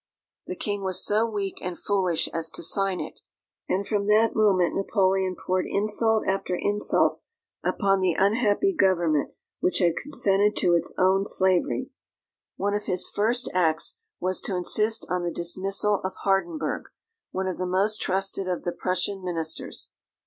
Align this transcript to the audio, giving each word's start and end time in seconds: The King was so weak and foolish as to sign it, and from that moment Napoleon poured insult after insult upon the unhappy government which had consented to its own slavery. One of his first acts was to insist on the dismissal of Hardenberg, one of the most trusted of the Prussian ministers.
The 0.47 0.55
King 0.55 0.81
was 0.81 1.05
so 1.05 1.29
weak 1.29 1.59
and 1.61 1.77
foolish 1.77 2.27
as 2.29 2.49
to 2.53 2.63
sign 2.63 2.99
it, 2.99 3.19
and 3.69 3.85
from 3.85 4.07
that 4.07 4.33
moment 4.35 4.73
Napoleon 4.73 5.35
poured 5.35 5.67
insult 5.69 6.25
after 6.25 6.55
insult 6.59 7.21
upon 7.63 7.99
the 7.99 8.13
unhappy 8.17 8.73
government 8.73 9.29
which 9.59 9.77
had 9.77 9.95
consented 9.95 10.55
to 10.55 10.73
its 10.73 10.91
own 10.97 11.27
slavery. 11.27 11.91
One 12.55 12.73
of 12.73 12.85
his 12.87 13.09
first 13.09 13.47
acts 13.53 13.99
was 14.19 14.41
to 14.41 14.55
insist 14.57 15.05
on 15.07 15.21
the 15.21 15.29
dismissal 15.29 16.01
of 16.03 16.13
Hardenberg, 16.23 16.85
one 17.29 17.45
of 17.45 17.59
the 17.59 17.67
most 17.67 18.01
trusted 18.01 18.47
of 18.47 18.63
the 18.63 18.71
Prussian 18.71 19.23
ministers. 19.23 19.91